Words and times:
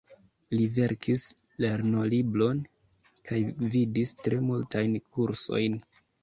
Li 0.59 0.63
verkis 0.77 1.25
lernolibron 1.65 2.63
kaj 3.31 3.39
gvidis 3.61 4.15
tre 4.25 4.41
multajn 4.49 4.97
kursojn. 5.19 5.79